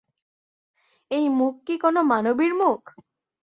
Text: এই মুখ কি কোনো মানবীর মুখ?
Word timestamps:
এই 1.11 1.25
মুখ 1.29 1.53
কি 1.67 1.75
কোনো 1.77 1.99
মানবীর 2.03 2.53
মুখ? 2.55 2.81